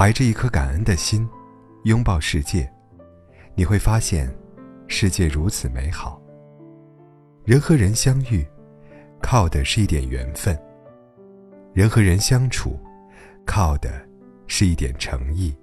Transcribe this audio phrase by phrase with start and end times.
[0.00, 1.28] 怀着一颗感恩的心，
[1.84, 2.66] 拥抱世界，
[3.54, 4.34] 你会发现，
[4.88, 6.18] 世界如此美好。
[7.44, 8.42] 人和人相遇，
[9.20, 10.56] 靠的是一点缘分；
[11.74, 12.80] 人和人相处，
[13.44, 13.90] 靠的
[14.46, 15.54] 是一点诚意。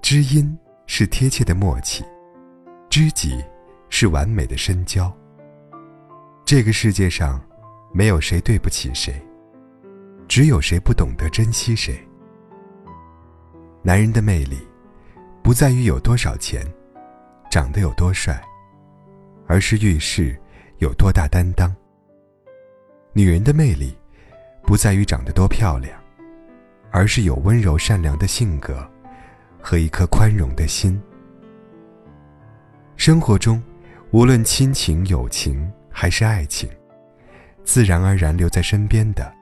[0.00, 2.04] 知音是贴切的默契，
[2.88, 3.44] 知己
[3.90, 5.12] 是完美的深交。
[6.44, 7.44] 这个世界上，
[7.92, 9.20] 没有谁对不起谁，
[10.28, 11.98] 只有谁不懂得珍惜谁。
[13.86, 14.58] 男人的魅力，
[15.42, 16.66] 不在于有多少钱，
[17.50, 18.42] 长得有多帅，
[19.46, 20.34] 而是遇事
[20.78, 21.70] 有多大担当。
[23.12, 23.94] 女人的魅力，
[24.62, 25.96] 不在于长得多漂亮，
[26.90, 28.90] 而是有温柔善良的性格。
[29.66, 31.00] 和一颗宽容的心。
[32.96, 33.62] 生活中，
[34.10, 36.68] 无论亲情、友情还是爱情，
[37.64, 39.34] 自然而然留在身边的，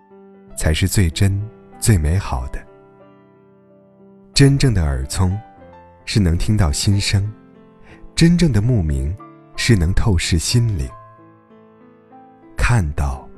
[0.56, 1.43] 才是最真、
[1.80, 2.65] 最美好的。
[4.35, 5.38] 真正的耳聪，
[6.07, 7.23] 是能听到心声；
[8.15, 9.15] 真正的目明，
[9.57, 10.89] 是能透视心灵。
[12.57, 13.29] 看到，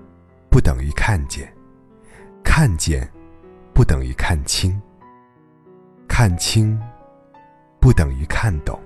[0.49, 1.45] 不等于看见；
[2.45, 3.11] 看见，
[3.75, 4.81] 不等于看清。
[6.07, 6.81] 看清，
[7.81, 8.79] 不等于看懂；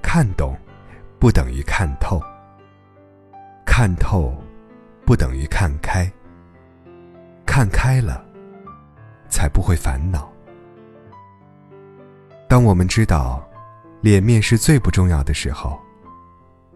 [0.00, 0.56] 看懂，
[1.18, 2.20] 不等于看透；
[3.66, 4.32] 看透，
[5.04, 6.08] 不等于看开。
[7.44, 8.24] 看开了，
[9.28, 10.31] 才不会烦恼。
[12.52, 13.42] 当我们知道，
[14.02, 15.80] 脸面是最不重要的时候，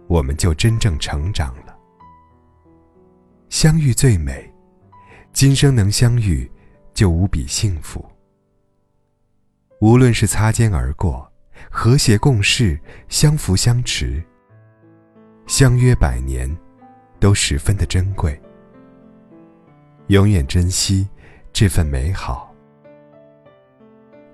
[0.06, 1.76] 我们就真正成长了。
[3.50, 4.50] 相遇最美，
[5.34, 6.50] 今生能相遇，
[6.94, 8.02] 就无比幸福。
[9.82, 11.30] 无论是擦肩而过、
[11.70, 12.80] 和谐共事、
[13.10, 14.24] 相扶相持、
[15.46, 16.50] 相约百年，
[17.20, 18.40] 都十分的珍贵。
[20.06, 21.06] 永远珍惜
[21.52, 22.50] 这份美好。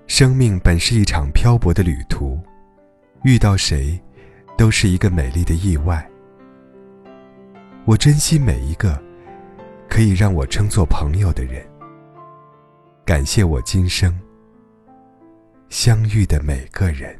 [0.07, 2.39] 生命本是一场漂泊的旅途，
[3.23, 3.99] 遇到谁，
[4.57, 6.07] 都是一个美丽的意外。
[7.85, 9.01] 我珍惜每一个
[9.89, 11.65] 可以让我称作朋友的人。
[13.05, 14.17] 感谢我今生。
[15.69, 17.17] 相遇的每个人。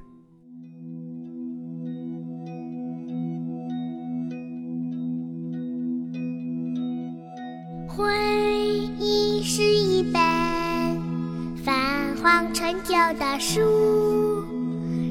[12.33, 13.61] 泛黄陈旧的书，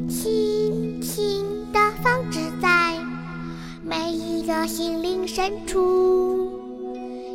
[0.09, 2.99] 轻轻地放置在
[3.85, 6.51] 每一个心灵深处，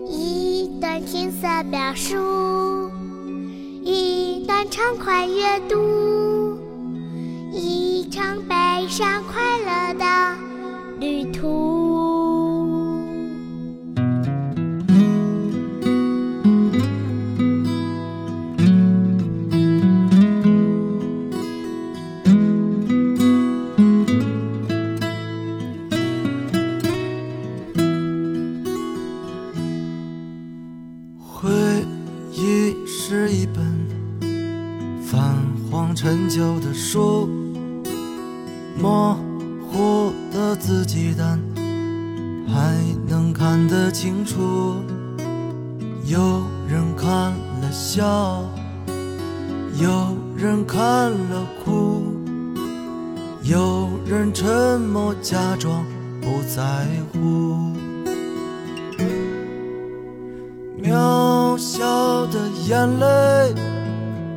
[0.09, 2.18] 一段青涩表述。
[3.81, 6.59] 一段畅快阅读，
[7.54, 8.56] 一场悲
[8.90, 10.36] 伤快乐的
[11.00, 11.66] 旅途。
[32.38, 33.66] 忆是一本。
[35.03, 35.36] 泛
[35.72, 37.28] 黄陈旧的书，
[38.80, 39.18] 模
[39.72, 41.40] 糊的字迹，但
[42.48, 42.78] 还
[43.08, 44.75] 能看得清楚。
[46.06, 47.31] 有人看
[47.62, 48.44] 了笑，
[49.81, 52.04] 有人看了哭，
[53.42, 55.84] 有人沉默假装
[56.22, 57.74] 不在乎。
[60.84, 60.94] 渺
[61.57, 63.53] 小的眼泪。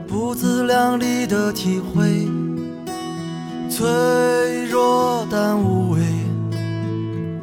[0.09, 2.27] 不自量力的体会，
[3.71, 6.01] 脆弱但无畏，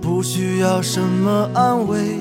[0.02, 2.20] 不需要什么安慰。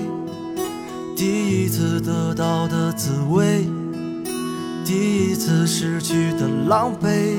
[1.16, 3.66] 第一次得到的滋味，
[4.84, 7.38] 第一次失去的狼狈，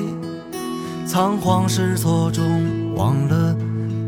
[1.06, 3.56] 仓皇失措中忘了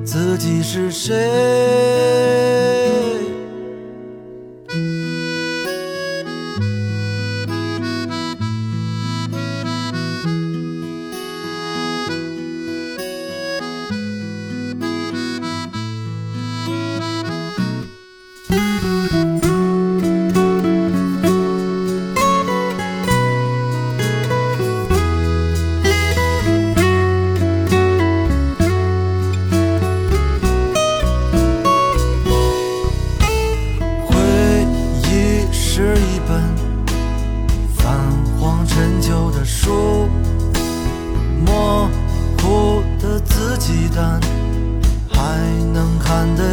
[0.04, 2.79] 自己是谁。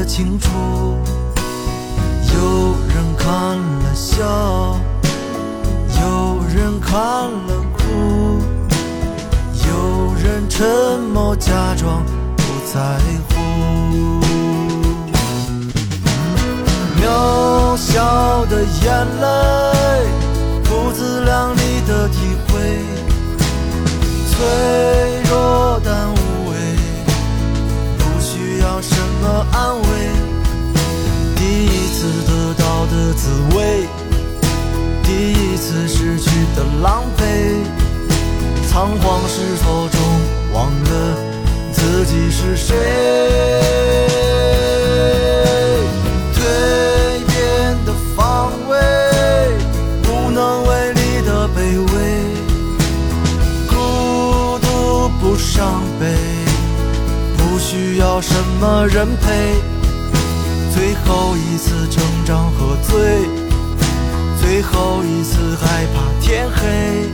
[0.06, 0.48] 清楚。
[2.32, 4.78] 有人看了笑
[6.00, 7.82] 有人看了哭
[9.66, 12.04] 有人沉默假装
[12.36, 12.42] 不
[12.72, 12.98] 在
[13.28, 13.36] 乎。
[17.00, 19.26] 渺小的眼泪
[20.64, 22.16] 不自量力的体
[22.48, 22.52] 会
[24.36, 25.15] 最
[33.16, 33.88] 滋味，
[35.02, 37.22] 第一次失去的狼狈，
[38.68, 39.98] 仓皇失措中
[40.52, 41.16] 忘了
[41.72, 42.76] 自己是谁。
[46.34, 46.38] 蜕
[47.26, 48.76] 变的防卫，
[50.08, 51.58] 无能为力的卑
[51.94, 51.94] 微，
[53.66, 56.14] 孤独不伤悲，
[57.36, 59.65] 不需要什么人陪。
[60.76, 63.00] 最后一次成长喝醉，
[64.38, 67.08] 最后一次害怕天黑，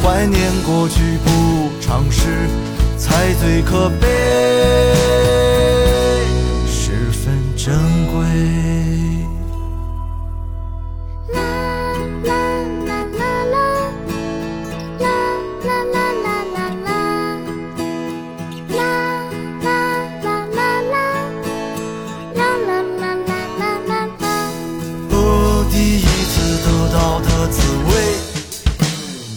[0.00, 2.28] 怀念过去不尝试，
[2.96, 4.06] 才最可悲，
[6.68, 7.74] 十分珍
[8.06, 8.79] 贵。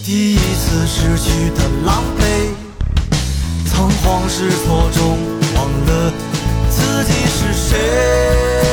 [0.06, 2.22] 第一次失去的狼狈，
[3.66, 5.18] 仓皇失措中
[5.56, 6.12] 忘了
[6.70, 8.73] 自己是谁。